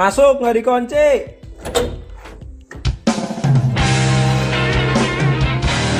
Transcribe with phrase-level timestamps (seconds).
[0.00, 1.36] Masuk nggak dikunci.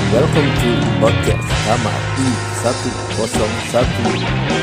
[0.09, 0.73] Welcome to
[1.04, 4.60] podcast Kamar I101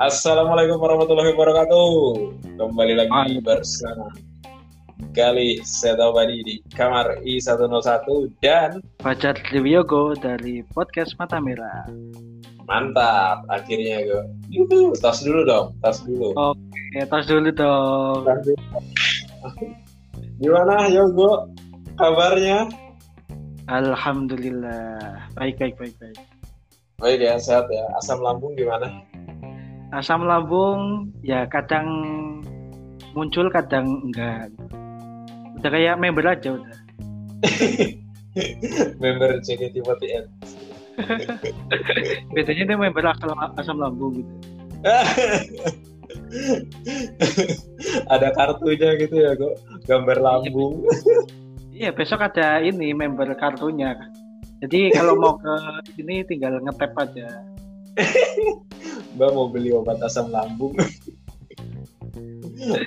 [0.00, 1.92] Assalamualaikum warahmatullahi wabarakatuh.
[2.56, 4.08] Kembali lagi bersama
[5.12, 8.08] Gali Setobadi di kamar I101
[8.40, 11.84] dan Fajar Triwiyogo dari podcast Mata Merah.
[12.64, 14.24] mantap akhirnya gue.
[14.48, 16.32] Yuhu, tas dulu dong, tas dulu.
[16.32, 18.24] Oke, tos dulu dong.
[18.24, 18.64] Tas dulu.
[20.40, 21.52] Gimana Yogo?
[22.00, 22.72] Kabarnya?
[23.68, 25.28] Alhamdulillah.
[25.36, 26.16] Baik, baik, baik, baik.
[26.96, 27.84] Baik ya, sehat ya.
[28.00, 29.09] Asam lambung gimana?
[29.90, 31.86] Asam lambung ya kadang
[33.14, 34.54] muncul, kadang enggak.
[35.58, 36.78] Udah kayak member aja udah.
[39.02, 40.26] Member JKT48.
[42.36, 44.34] Bedanya dia member asam, asam lambung gitu.
[48.14, 49.58] Ada kartunya gitu ya, kok.
[49.90, 50.86] Gambar lambung.
[51.74, 53.96] Iya, besok ada ini member kartunya.
[54.60, 55.54] Jadi kalau mau ke
[55.96, 57.26] sini tinggal ngetap aja.
[59.16, 60.76] Mbak mau beli obat asam lambung.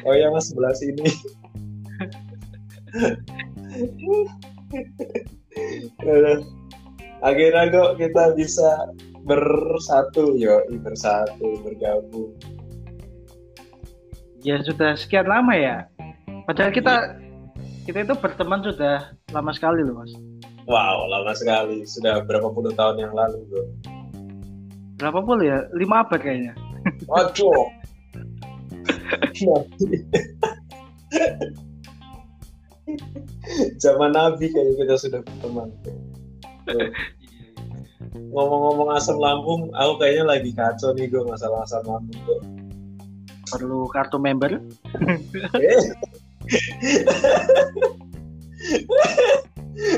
[0.05, 1.03] oh ya mas sebelah sini.
[7.23, 8.91] Akhirnya kok kita bisa
[9.23, 12.35] bersatu yo bersatu bergabung.
[14.43, 15.87] Ya sudah sekian lama ya.
[16.43, 17.15] Padahal kita
[17.87, 20.11] kita itu berteman sudah lama sekali loh mas.
[20.67, 23.63] Wow lama sekali sudah berapa puluh tahun yang lalu bro.
[24.99, 25.57] Berapa puluh ya?
[25.73, 26.53] Lima abad kayaknya.
[27.07, 27.67] Waduh.
[33.79, 35.69] Zaman Nabi kayaknya kita sudah berteman.
[36.67, 36.91] Tuh.
[38.13, 42.39] Ngomong-ngomong asam lambung, aku kayaknya lagi kacau nih gue masalah asam lambung gue.
[43.49, 44.61] Perlu kartu member.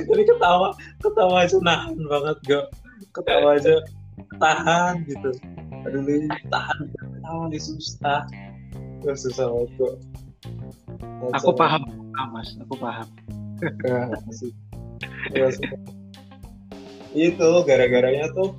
[0.06, 0.72] Jadi ketawa,
[1.03, 2.63] ketawa aja nahan banget gue.
[3.12, 3.83] Ketawa aja
[4.37, 5.29] tahan gitu.
[5.85, 8.25] Aduh ini tahan ketawa nih susah.
[9.01, 9.45] Gue susah
[9.77, 9.91] gue.
[11.37, 11.85] Aku paham,
[12.17, 12.53] ah, mas.
[12.65, 13.07] Aku paham.
[13.85, 14.51] Ya, masih.
[15.33, 15.69] Ya, masih.
[17.15, 18.51] itu gara-garanya tuh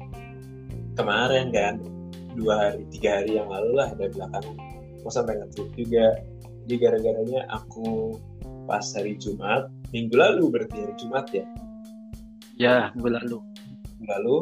[0.96, 1.76] kemarin kan
[2.32, 4.56] dua hari tiga hari yang lalu lah dari belakangan
[5.04, 6.06] aku sampai ngetrip juga
[6.64, 8.16] jadi gara-garanya aku
[8.64, 11.44] pas hari Jumat minggu lalu berarti hari Jumat ya
[12.56, 13.38] Ya, minggu lalu.
[14.00, 14.36] minggu lalu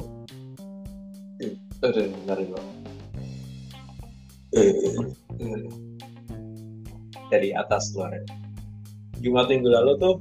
[1.41, 1.55] eh,
[5.41, 5.59] ya
[7.33, 8.15] dari atas keluar
[9.19, 10.15] Jumat minggu lalu tuh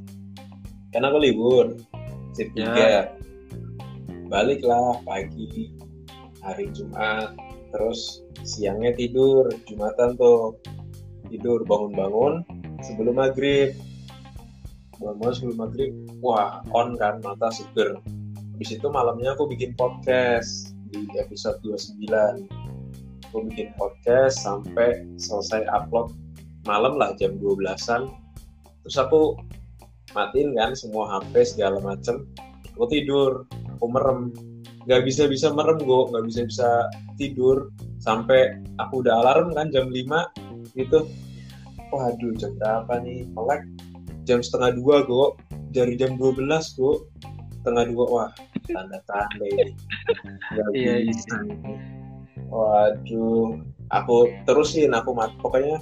[0.96, 1.78] kan aku libur
[2.34, 2.66] shift Ya.
[2.74, 2.90] tiga.
[4.30, 5.70] Baliklah pagi
[6.42, 7.38] hari Jumat
[7.70, 10.58] terus siangnya tidur Jumatan tuh
[11.30, 12.42] tidur bangun-bangun
[12.82, 13.78] sebelum maghrib.
[14.98, 15.92] Bangun sebelum maghrib
[16.26, 18.02] wah on kan mata seger.
[18.58, 20.73] Habis itu malamnya aku bikin podcast
[21.14, 22.50] di episode 29
[23.30, 26.12] aku bikin podcast sampai selesai upload
[26.66, 28.10] malam lah jam 12an
[28.82, 29.38] terus aku
[30.14, 32.30] matiin kan semua HP segala macem.
[32.78, 33.46] Aku tidur
[33.78, 34.32] aku merem.
[34.84, 36.70] Nggak bisa bisa merem gue nggak bisa bisa
[37.18, 37.70] tidur.
[38.00, 41.08] Sampai aku udah alarm kan jam 5 gitu.
[41.94, 43.30] Waduh jam berapa nih?
[43.34, 43.64] Melek.
[44.24, 45.28] Jam setengah dua gue
[45.76, 46.48] dari jam 12
[46.80, 46.96] gue
[47.64, 48.30] setengah dua wah
[48.68, 49.72] tanda tanda ini.
[50.52, 51.08] Nggak Iya, iya.
[51.08, 51.36] bisa.
[52.52, 53.58] waduh
[53.90, 55.80] aku terusin aku mat pokoknya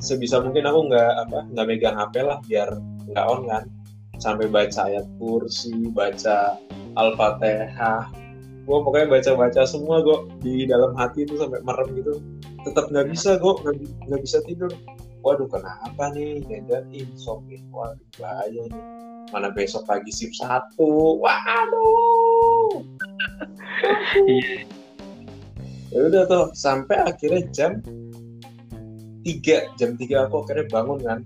[0.00, 2.68] sebisa mungkin aku nggak apa nggak megang HP lah biar
[3.12, 3.64] nggak on kan.
[4.16, 6.56] Sampai baca ayat kursi baca
[6.96, 8.08] al-fatihah.
[8.62, 12.22] Gue pokoknya baca-baca semua gue di dalam hati itu sampai merem gitu.
[12.62, 14.70] Tetap nggak bisa gue nggak bi- nggak bisa tidur.
[15.22, 16.38] Waduh kenapa nih?
[16.46, 18.82] Jangan insomnia waduh bahaya nih
[19.32, 21.18] mana besok pagi shift satu.
[21.18, 22.84] Waduh.
[24.28, 24.68] Iya.
[25.92, 27.82] ya udah tuh sampai akhirnya jam
[29.24, 31.18] 3 jam 3 aku akhirnya bangun kan.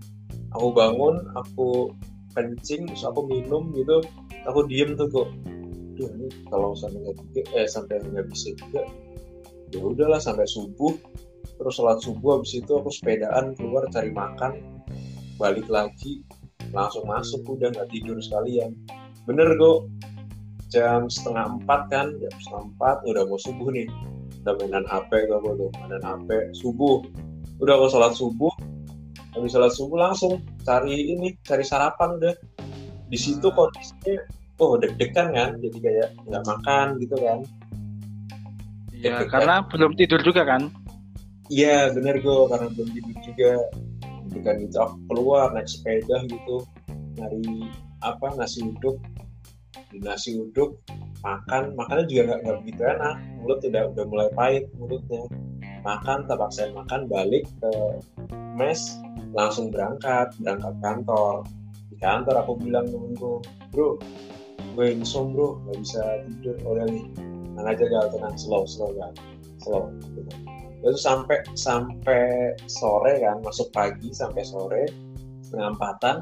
[0.55, 1.93] Aku bangun aku
[2.33, 4.01] kencing terus aku minum gitu.
[4.47, 5.29] Aku diem tuh kok.
[5.97, 8.85] Duh, ini kalau sampai nggak juga eh sampai nggak bisa juga
[9.75, 10.95] ya udahlah sampai subuh.
[11.57, 14.61] Terus sholat subuh habis itu aku sepedaan keluar cari makan.
[15.41, 16.21] Balik lagi
[16.77, 18.77] langsung masuk udah nggak tidur sekalian.
[19.25, 19.89] Bener kok
[20.69, 23.89] jam setengah empat kan jam setengah empat udah mau subuh nih.
[24.45, 25.71] Udah mainan HP gue tuh.
[25.81, 27.01] Mainan HP subuh.
[27.65, 28.53] Udah kalau sholat subuh
[29.37, 32.35] habis sholat subuh langsung cari ini cari sarapan udah.
[33.09, 33.55] Di situ Ah.
[33.57, 34.17] kondisinya
[34.61, 37.39] oh deg-degan kan jadi kayak nggak makan gitu kan.
[38.97, 40.73] Ya, karena belum tidur juga kan.
[41.47, 43.51] iya bener gue karena belum tidur juga
[44.37, 46.61] ketika gitu keluar naik sepeda gitu
[47.17, 47.73] nyari
[48.05, 49.01] apa nasi uduk.
[49.89, 50.77] Di nasi uduk
[51.25, 53.17] makan makannya juga nggak nggak begitu enak.
[53.41, 55.25] Mulut udah udah mulai pahit mulutnya.
[55.87, 57.73] Makan tak paksain makan balik ke
[58.59, 58.81] mes
[59.33, 61.47] langsung berangkat berangkat kantor.
[61.89, 63.41] Di kantor aku bilang temenku
[63.73, 63.97] bro
[64.77, 66.57] gue insom bro nggak bisa tidur.
[66.67, 67.05] Udah nih
[67.57, 68.35] tenang aja tenang.
[68.37, 69.13] Slow slow gal.
[69.65, 70.33] Slow gitu.
[70.85, 74.85] Lalu sampai sampai sore kan masuk pagi sampai sore
[75.41, 76.17] setengah empatan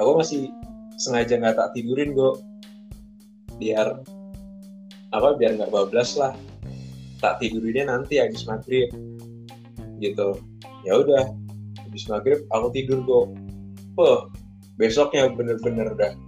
[0.00, 0.50] aku masih
[0.96, 2.32] sengaja nggak tak tidurin gue
[3.60, 4.02] biar
[5.14, 6.34] apa biar nggak bablas lah.
[7.22, 8.90] Tak tidurinnya nanti habis maghrib
[10.02, 10.36] gitu.
[10.84, 11.30] Ya udah
[11.86, 13.24] habis maghrib aku tidur gue
[13.94, 14.26] Wah,
[14.74, 16.18] besoknya bener-bener udah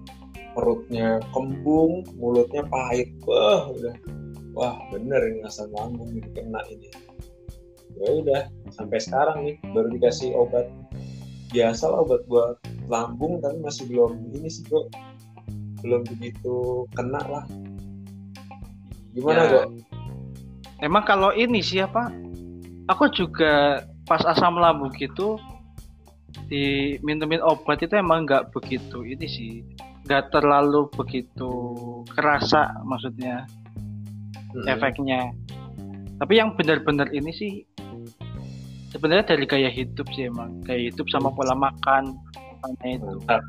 [0.55, 3.11] perutnya kembung mulutnya pahit.
[3.27, 3.95] Wah udah.
[4.55, 6.89] Wah bener ini asam lambung ini kena ini
[7.97, 10.69] ya udah sampai sekarang nih baru dikasih obat.
[11.55, 12.59] Biasa lah obat buat
[12.91, 14.93] lambung tapi masih belum ini sih kok
[15.81, 17.45] belum begitu kena lah.
[19.17, 19.53] Gimana Ya.
[19.65, 19.67] kok
[20.85, 22.13] Emang kalau ini siapa?
[22.93, 25.41] Aku juga pas asam lambung gitu
[26.47, 29.53] diminumin obat itu emang nggak begitu ini sih
[30.07, 31.51] nggak terlalu begitu
[32.15, 33.49] kerasa maksudnya
[34.69, 35.35] efeknya.
[36.17, 37.53] Tapi yang benar-benar ini sih
[38.97, 40.65] sebenarnya dari gaya hidup sih emang.
[40.65, 42.17] Gaya hidup sama pola makan
[42.65, 43.13] makanya itu.
[43.21, 43.45] Mantap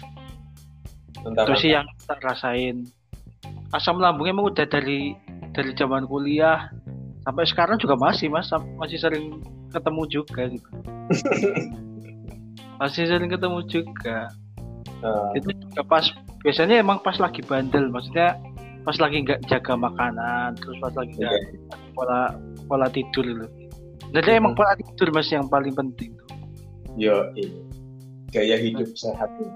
[1.23, 2.83] mantap itu sih yang tak rasain.
[3.71, 5.15] Asam lambungnya emang udah dari
[5.55, 6.67] dari zaman kuliah.
[7.23, 8.51] Sampai sekarang juga masih mas.
[8.75, 9.39] Masih sering
[9.71, 10.69] ketemu juga gitu.
[12.77, 14.29] Masih sering ketemu juga.
[15.01, 16.05] Nah, itu juga pas
[16.45, 17.89] biasanya emang pas lagi bandel.
[17.89, 18.37] Maksudnya
[18.85, 21.75] pas lagi nggak jaga makanan terus pas lagi nggak iya.
[21.97, 22.37] pola
[22.69, 23.25] pola tidur.
[23.25, 23.66] loh
[24.11, 24.59] jadi emang Hmm.
[24.59, 26.29] pola tidur mas yang paling penting tuh
[26.95, 27.49] yo iya.
[28.29, 29.51] gaya hidup sehat nih.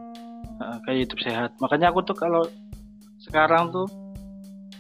[0.62, 2.46] Heeh, kayak hidup sehat makanya aku tuh kalau
[3.20, 3.88] sekarang tuh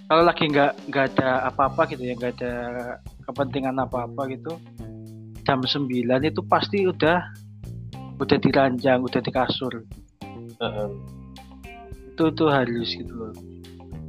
[0.05, 2.53] kalau lagi nggak nggak ada apa-apa gitu ya nggak ada
[3.25, 4.59] kepentingan apa-apa gitu
[5.41, 5.89] jam 9
[6.21, 7.17] itu pasti udah
[8.19, 9.73] udah diranjang udah di kasur
[10.61, 10.89] Heeh.
[12.13, 13.33] itu tuh harus gitu loh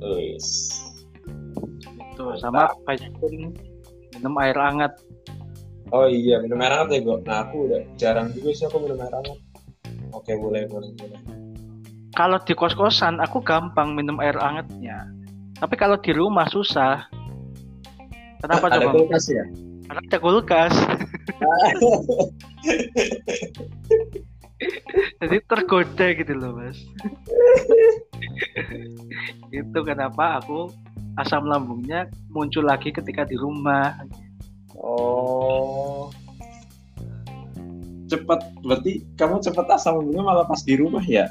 [0.03, 0.77] Wis.
[1.97, 3.55] itu sama banyakin
[4.13, 4.93] minum air hangat
[5.93, 8.99] oh iya minum air hangat ya kok nah aku udah jarang juga sih aku minum
[9.01, 9.39] air hangat.
[10.13, 11.21] Oke boleh boleh boleh.
[12.13, 15.09] Kalau di kos-kosan aku gampang minum air hangatnya.
[15.57, 17.09] Tapi kalau di rumah susah.
[18.43, 18.93] Kenapa ada coba?
[18.99, 19.45] kulkas ya?
[19.87, 20.75] Karena ada kulkas.
[25.23, 26.79] Jadi tergoda gitu loh mas.
[29.51, 30.71] Itu kenapa aku
[31.19, 34.01] asam lambungnya muncul lagi ketika di rumah
[34.83, 36.11] Oh.
[38.11, 41.31] Cepat, berarti kamu cepat asam lambungnya malah pas di rumah ya?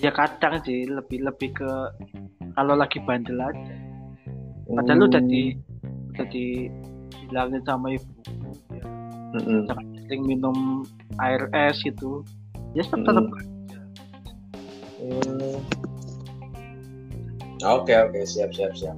[0.00, 1.70] ya kadang sih lebih lebih ke
[2.56, 3.76] kalau lagi bandel aja
[4.72, 5.52] padahal lu udah di
[6.16, 8.08] udah dibilangin sama ibu
[8.72, 8.84] ya,
[9.36, 9.68] Mm-mm.
[9.68, 10.56] jangan sering minum
[11.20, 12.24] air es gitu
[12.72, 13.36] ya tetap Hmm.
[13.36, 13.78] aja
[15.00, 15.56] Hmm.
[17.60, 18.96] Oke oke siap siap siap.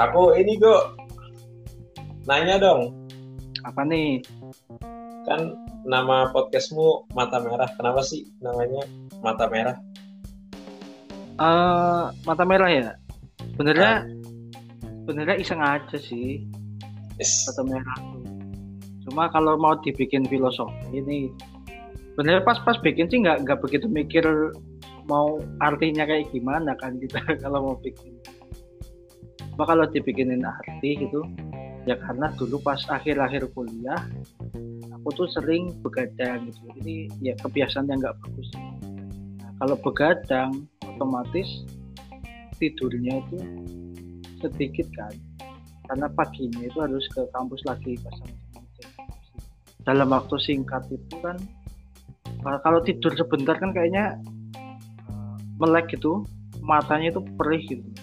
[0.00, 0.96] Aku ini kok
[2.24, 2.96] nanya dong,
[3.68, 4.24] apa nih?
[5.28, 5.52] Kan
[5.84, 7.68] nama podcastmu Mata Merah.
[7.76, 8.88] Kenapa sih namanya
[9.20, 9.76] Mata Merah?
[11.40, 12.92] Eh, mata merah ya?
[13.56, 14.04] Sebenarnya
[15.10, 16.44] sebenarnya iseng aja sih
[17.20, 17.44] Yes.
[17.50, 17.98] mata merah
[19.04, 21.28] cuma kalau mau dibikin filosofi ini
[22.14, 24.24] sebenarnya pas-pas bikin sih nggak nggak begitu mikir
[25.04, 28.16] mau artinya kayak gimana kan kita kalau mau bikin
[29.60, 31.20] cuma kalau dibikinin arti gitu?
[31.84, 34.08] Ya karena dulu pas akhir-akhir kuliah
[34.88, 36.64] aku tuh sering begadang gitu.
[36.80, 38.48] Ini ya kebiasaan yang nggak bagus.
[38.56, 41.68] Nah, kalau begadang otomatis
[42.56, 43.36] tidurnya itu
[44.40, 45.12] sedikit kan.
[45.92, 49.04] Karena paginya itu harus ke kampus lagi pas sama skripsi.
[49.84, 51.36] dalam waktu singkat itu kan
[52.40, 54.16] kalau- kalau tidur sebentar kan kayaknya
[55.04, 56.24] eh, melek gitu.
[56.64, 57.84] Matanya itu perih gitu.
[57.84, 57.99] nah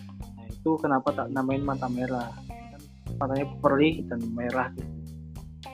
[0.67, 2.81] itu kenapa tak namain mata merah kan
[3.23, 4.91] matanya perih dan merah gitu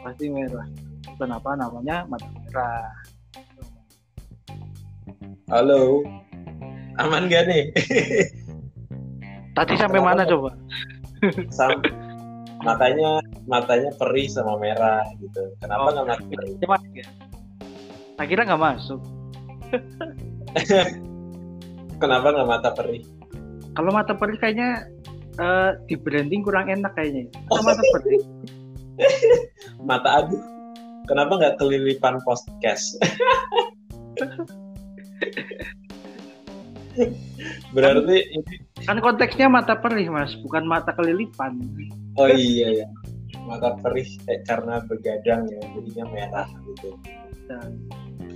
[0.06, 0.70] pasti merah
[1.18, 2.94] kenapa namanya mata merah
[5.52, 6.02] Halo,
[6.98, 7.70] aman gak nih?
[9.54, 10.50] Tadi sampai Kenapa mana coba?
[11.54, 11.78] Sam
[12.64, 15.54] matanya matanya perih sama merah gitu.
[15.62, 16.54] Kenapa Oh, nggak mata perih?
[16.64, 17.06] Cuma ya.
[18.18, 19.02] Tak kira nggak masuk.
[22.02, 23.04] Kenapa nggak mata perih?
[23.74, 24.86] Kalau mata perih kayaknya
[25.36, 27.26] eh, di branding kurang enak kayaknya.
[27.50, 28.22] Kalau mata perih.
[29.82, 30.42] Mata aduh.
[31.04, 32.96] Kenapa nggak kelilipan podcast?
[37.74, 38.54] Berarti ini
[38.84, 41.56] Kan konteksnya mata perih mas, bukan mata kelilipan.
[42.20, 42.88] oh iya ya.
[43.48, 46.94] Mata perih eh, karena begadang ya, jadinya merah gitu.
[47.50, 47.80] Dan-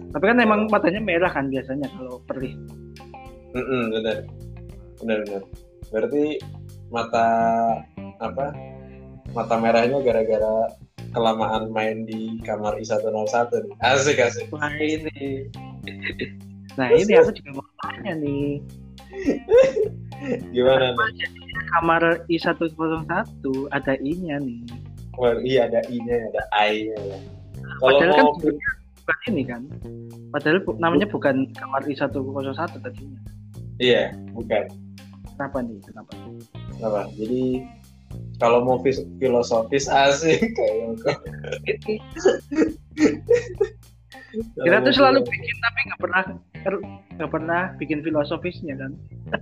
[0.08, 2.56] tapi kan emang matanya merah kan biasanya kalau perih.
[3.53, 4.24] Mm-mm, benar.
[4.24, 4.47] Benar
[5.01, 5.42] benar.
[5.89, 6.24] Berarti
[6.89, 7.27] mata
[8.18, 8.51] apa?
[9.32, 10.72] Mata merahnya gara-gara
[11.12, 13.08] kelamaan main di kamar I101
[13.54, 13.74] nih.
[13.82, 14.46] Asik asik.
[14.51, 15.48] Wah ini.
[16.77, 18.62] Nah ini aku juga mau tanya nih.
[20.54, 21.25] Gimana nih?
[21.74, 23.10] Kamar I101
[23.74, 24.62] ada I-nya nih.
[25.18, 27.18] Wah, iya ada I-nya, ada I-nya ya.
[27.82, 29.62] Kalau Padahal kan mau sebenarnya bukan ini kan.
[30.30, 33.20] Padahal bu- namanya bukan kamar I101 tadinya.
[33.82, 34.70] iya, bukan.
[35.38, 35.77] Kenapa nih?
[35.86, 36.17] Kenapa?
[36.82, 37.01] Apa?
[37.13, 37.62] Jadi
[38.41, 41.22] kalau mau fis- filosofis asik kayak kok.
[44.58, 46.24] Kita tuh selalu bikin tapi nggak pernah
[47.22, 48.98] nggak pernah bikin filosofisnya kan.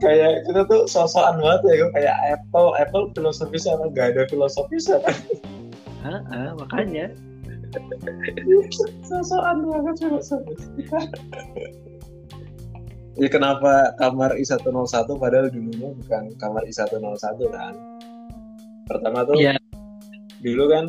[0.00, 5.12] kayak kita tuh sosokan banget ya kayak Apple Apple filosofis apa nggak ada filosofis apa
[6.04, 7.08] Heeh, makanya.
[9.04, 10.62] Sosokan banget filosofis
[13.14, 17.74] ya kenapa kamar I101 padahal dulunya bukan kamar I101 kan?
[18.90, 19.54] Pertama tuh Iya.
[20.42, 20.86] dulu kan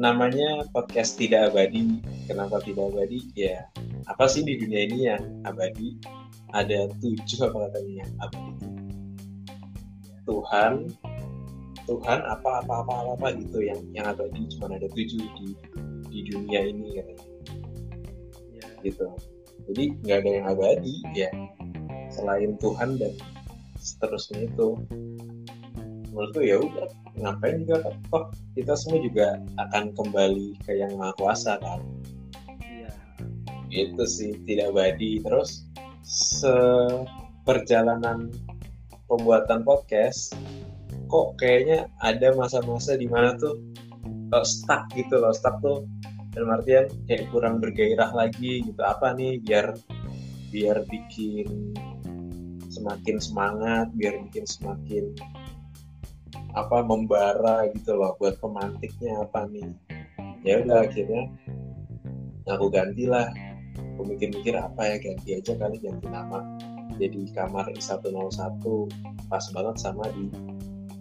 [0.00, 2.00] namanya podcast tidak abadi.
[2.24, 3.20] Kenapa tidak abadi?
[3.36, 3.68] Ya
[4.08, 6.00] apa sih di dunia ini yang abadi?
[6.56, 7.92] Ada tujuh apa katanya?
[8.02, 8.66] Yang abadi.
[10.24, 10.72] Tuhan
[11.88, 15.56] Tuhan apa apa apa apa, apa gitu yang yang abadi cuma ada tujuh di
[16.12, 17.24] di dunia ini katanya.
[18.52, 18.68] Ya.
[18.84, 19.08] gitu.
[19.72, 21.32] Jadi nggak ada yang abadi ya.
[22.12, 23.16] Selain Tuhan dan
[23.80, 24.76] seterusnya itu.
[26.12, 26.92] Menurutku ya udah.
[27.18, 31.82] Ngapain juga kan toh kita semua juga akan kembali ke yang maha kuasa kan?
[32.62, 32.94] Iya.
[33.72, 35.24] itu sih tidak abadi.
[35.24, 35.64] Terus
[36.04, 38.28] seperjalanan
[39.08, 40.36] pembuatan podcast
[41.08, 43.56] kok kayaknya ada masa-masa di mana tuh
[44.06, 45.88] eh, stuck gitu loh stuck tuh
[46.36, 48.80] dalam artian kayak kurang bergairah lagi gitu.
[48.84, 49.74] Apa nih biar
[50.52, 51.74] biar bikin
[52.68, 55.12] semakin semangat biar bikin semakin
[56.52, 59.72] apa membara gitu loh buat pemantiknya apa nih.
[60.46, 61.32] Ya udah akhirnya
[62.48, 63.28] aku gantilah
[63.98, 66.38] aku mikir-mikir apa ya ganti aja kali ganti nama
[66.98, 68.62] jadi kamar I101
[69.26, 70.30] pas banget sama di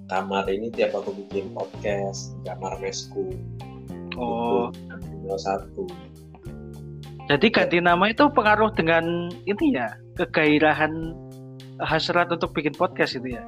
[0.07, 3.35] kamar ini tiap aku bikin podcast di kamar mesku
[4.17, 4.73] Oh,
[5.27, 5.29] Gitu.
[5.29, 11.11] 01 jadi ganti nama itu pengaruh dengan ini ya kegairahan
[11.83, 13.43] hasrat untuk bikin podcast itu ya.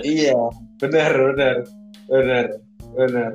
[0.00, 0.34] iya
[0.80, 1.56] benar benar
[2.08, 2.46] benar
[2.96, 3.32] benar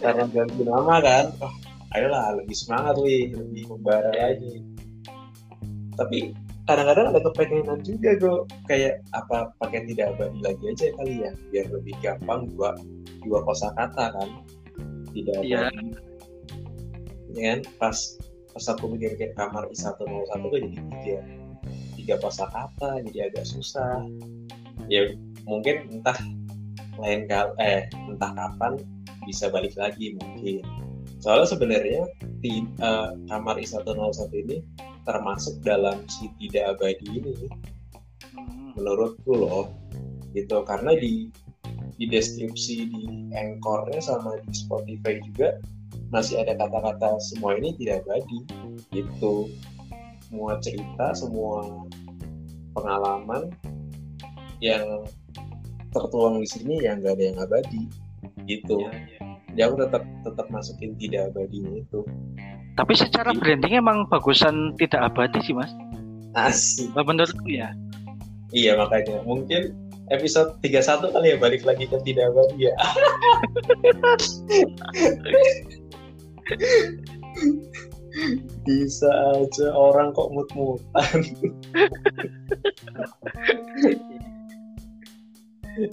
[0.00, 1.52] karena ganti nama kan oh,
[1.92, 4.64] ayolah lebih semangat wih lebih membara lagi
[6.00, 6.32] tapi
[6.66, 11.66] kadang-kadang ada kepengenan juga kok kayak apa pakai tidak abadi lagi aja kali ya biar
[11.70, 12.74] lebih gampang dua
[13.22, 14.28] dua kosakata kan.
[15.14, 15.54] Tidak abadi.
[17.38, 17.60] Ya kan?
[17.78, 18.18] Pas
[18.50, 21.18] pas aku mikir kayak kamar I101 tuh jadi tiga
[21.94, 24.02] tiga kosakata jadi agak susah.
[24.90, 25.14] Ya
[25.46, 26.18] mungkin entah
[26.98, 28.82] lain kali eh entah kapan
[29.22, 30.66] bisa balik lagi mungkin.
[31.22, 32.02] Soalnya sebenarnya
[32.42, 34.58] di eh, kamar I101 ini
[35.06, 37.34] termasuk dalam si tidak abadi ini.
[38.36, 38.74] Hmm.
[38.76, 39.72] menurutku loh
[40.36, 40.60] gitu.
[40.66, 41.32] Karena di
[41.96, 45.56] di deskripsi di anchornya sama di Spotify juga
[46.12, 48.38] masih ada kata-kata semua ini tidak abadi
[48.92, 49.48] gitu.
[50.28, 51.86] Semua cerita semua
[52.76, 53.48] pengalaman
[54.60, 55.06] yang
[55.94, 57.82] tertuang di sini yang nggak ada yang abadi
[58.44, 58.84] gitu.
[58.84, 59.20] Iya, iya.
[59.56, 62.04] ya aku tetap tetap masukin tidak abadinya itu
[62.76, 65.72] Tapi secara branding emang bagusan tidak abadi sih mas.
[66.36, 66.92] asik.
[66.92, 67.72] Menurutku ya.
[68.52, 69.24] iya makanya.
[69.24, 69.72] Mungkin
[70.12, 72.76] episode 31 kali ya balik lagi ke tidak abadi ya.
[78.64, 81.16] Bisa aja orang kok mut-mutan.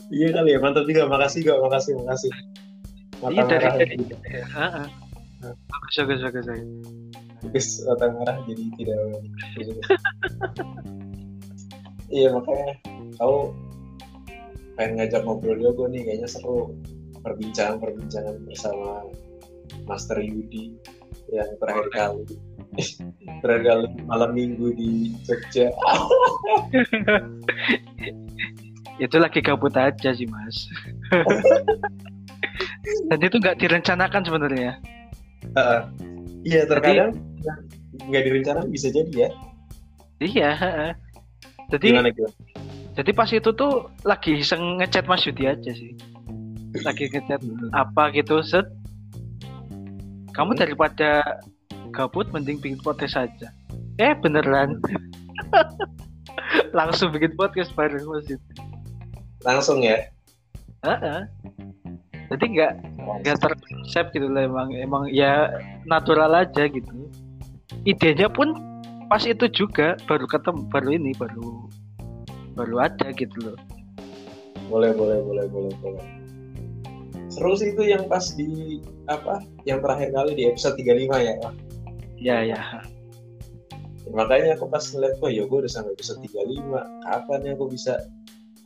[0.07, 1.07] Iya kali ya mantap juga.
[1.07, 2.31] Makasih gak makasih makasih.
[3.19, 5.02] Mata Iya, dari- dari-.
[5.43, 6.45] Bagus bagus bagus.
[7.43, 7.67] bagus.
[7.91, 9.00] Otak merah jadi tidak
[12.13, 12.77] iya makanya
[13.17, 13.50] kau
[14.77, 16.77] pengen ngajak ngobrol juga nih kayaknya seru
[17.25, 19.09] perbincangan-perbincangan bersama
[19.89, 20.77] Master Yudi
[21.33, 22.38] yang terakhir kali
[23.41, 25.73] terakhir kali malam minggu di Jogja
[29.03, 30.69] itu lagi gabut aja sih mas
[33.09, 34.77] dan itu nggak direncanakan sebenarnya
[35.53, 35.81] Heeh.
[36.43, 37.12] iya terkadang
[38.10, 39.29] nggak direncanakan bisa jadi ya.
[40.19, 40.51] Iya
[41.72, 42.27] jadi gimana gitu
[42.93, 45.98] jadi pas itu tuh lagi iseng ngechat Mas Yudi aja sih.
[46.86, 47.41] Lagi ngechat
[47.74, 48.69] apa gitu set.
[50.33, 50.62] Kamu Hmm.
[50.62, 51.25] daripada
[51.89, 53.50] gabut mending bikin podcast aja.
[53.98, 54.77] Eh beneran.
[56.77, 58.53] Langsung bikin podcast bareng Mas Yudi.
[59.41, 59.98] Langsung ya?
[60.86, 61.19] Heeh.
[62.29, 64.27] jadi nggak nggak terkonsep gitu.
[64.31, 65.51] lah emang emang ya
[65.88, 67.10] natural aja gitu.
[67.83, 68.55] Idenya pun
[69.12, 71.67] pas itu juga baru ketemu baru ini baru
[72.57, 73.57] baru ada gitu loh.
[74.69, 76.05] Boleh boleh boleh boleh boleh.
[77.33, 78.77] Seru sih itu yang pas di
[79.10, 81.53] apa yang terakhir kali di episode 35 ya Wah,
[82.22, 82.62] ya ya.
[84.13, 87.93] Makanya aku pas ngeliat kok ya gue udah sampai episode 35 kapan ya aku bisa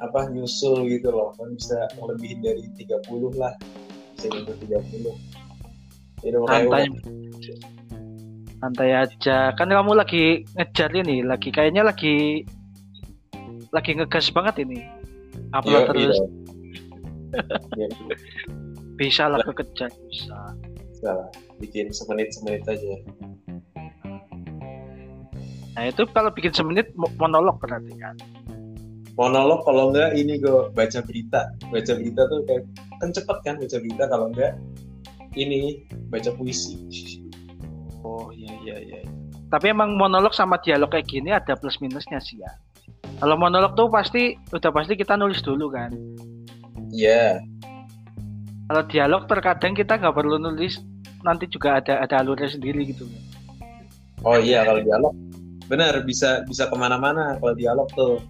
[0.03, 1.31] apa nyusul gitu loh.
[1.39, 3.55] Kan bisa lebih dari 30 lah
[4.17, 5.37] 30
[6.17, 6.85] jadi makanya santai
[8.57, 9.53] santai aja.
[9.53, 12.41] Kan kamu lagi ngejar ini lagi kayaknya lagi
[13.69, 14.81] lagi ngegas banget ini.
[15.53, 16.17] Upload Iya, terus.
[16.17, 16.27] iya.
[17.77, 17.87] Iya,
[18.97, 19.37] bisa lah.
[19.45, 20.39] kekejar bisa.
[20.89, 21.29] Bisa lah.
[21.61, 22.97] bikin semenit semenit aja.
[25.77, 28.17] Nah itu kalau bikin semenit mo- monolog berarti kan
[29.17, 31.49] monolog kalau enggak ini gue baca berita.
[31.73, 32.63] Baca berita tuh kayak
[33.01, 34.53] kan cepet kan baca berita kalau enggak
[35.33, 35.83] ini
[36.13, 36.77] baca puisi.
[38.05, 38.99] Oh iya iya iya.
[39.49, 42.51] Tapi emang monolog sama dialog kayak gini ada plus minusnya sih ya.
[43.17, 45.89] Kalau monolog tuh pasti udah pasti kita nulis dulu kan.
[46.93, 47.41] Iya.
[48.69, 50.77] Kalau dialog terkadang kita nggak perlu nulis
[51.25, 53.09] nanti juga ada ada alurnya sendiri gitu.
[54.21, 55.13] Oh iya kalau dialog.
[55.67, 58.21] Benar bisa bisa ke mana-mana kalau dialog tuh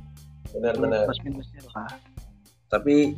[0.57, 1.89] benar-benar plus minusnya lah.
[2.67, 3.13] Tapi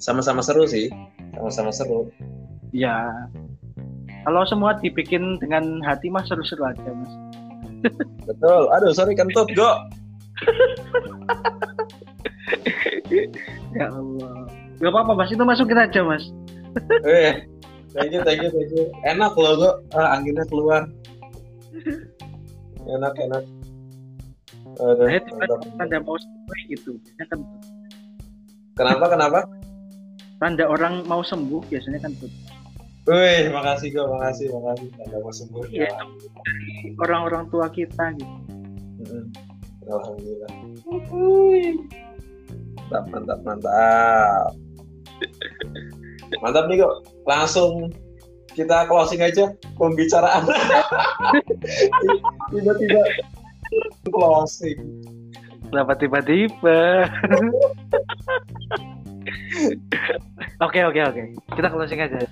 [0.00, 0.88] sama-sama seru sih
[1.36, 2.08] sama-sama seru.
[2.72, 3.28] Ya
[4.24, 7.12] kalau semua dibikin dengan hati mas seru-seru aja mas.
[8.28, 8.68] Betul.
[8.74, 9.70] Aduh sorry kentut go
[13.76, 14.48] ya Allah.
[14.78, 15.30] Gak apa-apa mas.
[15.32, 16.24] Itu masukin aja mas.
[17.04, 17.46] Eh
[17.96, 18.92] thank you thank you thank you.
[19.06, 20.88] Enak loh go ah, anginnya keluar.
[22.88, 23.44] Enak enak
[24.78, 25.60] Aduh, saya tiba mantap.
[25.74, 27.40] tanda mau sembuh gitu biasanya kan
[28.78, 29.38] kenapa kenapa
[30.38, 32.30] tanda orang mau sembuh biasanya kan tuh
[33.08, 34.88] Wih, makasih go, makasih, makasih.
[35.00, 35.88] Anda mau sembuh ya.
[35.88, 35.90] Iya.
[36.44, 38.36] dari orang-orang tua kita gitu
[39.00, 39.24] Mm-mm.
[39.88, 40.50] Alhamdulillah.
[42.76, 44.50] Mantap, mantap, mantap.
[46.44, 46.94] Mantap nih kok.
[47.24, 47.88] Langsung
[48.52, 50.44] kita closing aja pembicaraan.
[52.52, 53.00] Tiba-tiba
[54.10, 55.04] closing.
[55.68, 57.06] kenapa tiba-tiba
[60.64, 61.22] oke oke oke
[61.56, 62.22] kita closing aja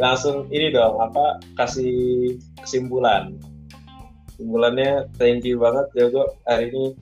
[0.00, 2.34] Langsung ini dong, apa kasih
[2.64, 3.36] kesimpulan.
[4.32, 6.96] Kesimpulannya thank you banget Jago hari ini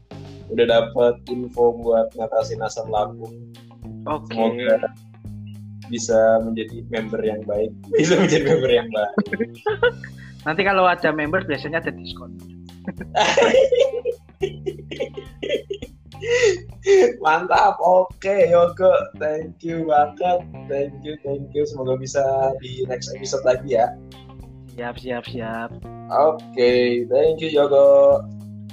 [0.51, 3.31] udah dapat info buat ngatasin asam lambung.
[4.11, 4.91] oke Semoga
[5.87, 9.15] bisa menjadi member yang baik, bisa menjadi member yang baik.
[10.43, 12.33] nanti kalau ada member biasanya ada diskon
[17.25, 21.65] Mantap, oke Yogo, thank you banget, thank you, thank you.
[21.65, 22.23] Semoga bisa
[22.61, 23.89] di next episode lagi ya.
[24.81, 25.69] siap siap siap
[26.09, 28.25] Oke, thank you Yogo.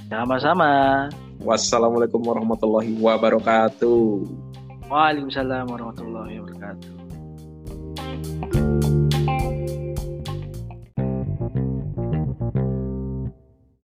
[0.08, 1.06] sama-sama
[1.38, 4.26] Wassalamualaikum warahmatullahi wabarakatuh.
[4.90, 6.97] Waalaikumsalam warahmatullahi wabarakatuh